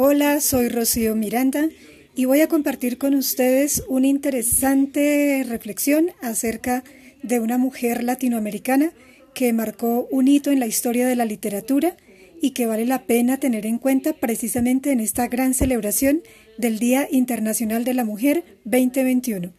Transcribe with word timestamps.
Hola, 0.00 0.40
soy 0.40 0.68
Rocío 0.68 1.16
Miranda 1.16 1.70
y 2.14 2.26
voy 2.26 2.40
a 2.40 2.46
compartir 2.46 2.98
con 2.98 3.14
ustedes 3.14 3.82
una 3.88 4.06
interesante 4.06 5.44
reflexión 5.44 6.12
acerca 6.22 6.84
de 7.24 7.40
una 7.40 7.58
mujer 7.58 8.04
latinoamericana 8.04 8.92
que 9.34 9.52
marcó 9.52 10.06
un 10.12 10.28
hito 10.28 10.52
en 10.52 10.60
la 10.60 10.68
historia 10.68 11.08
de 11.08 11.16
la 11.16 11.24
literatura 11.24 11.96
y 12.40 12.52
que 12.52 12.66
vale 12.66 12.86
la 12.86 13.06
pena 13.06 13.40
tener 13.40 13.66
en 13.66 13.78
cuenta 13.78 14.12
precisamente 14.12 14.92
en 14.92 15.00
esta 15.00 15.26
gran 15.26 15.52
celebración 15.52 16.22
del 16.58 16.78
Día 16.78 17.08
Internacional 17.10 17.82
de 17.82 17.94
la 17.94 18.04
Mujer 18.04 18.44
2021. 18.66 19.57